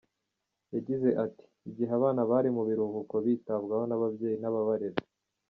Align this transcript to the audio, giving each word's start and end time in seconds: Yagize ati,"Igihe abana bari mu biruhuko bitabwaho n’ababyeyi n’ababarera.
Yagize 0.75 1.09
ati,"Igihe 1.25 1.91
abana 1.99 2.21
bari 2.29 2.49
mu 2.55 2.63
biruhuko 2.67 3.15
bitabwaho 3.25 3.83
n’ababyeyi 3.87 4.37
n’ababarera. 4.39 4.99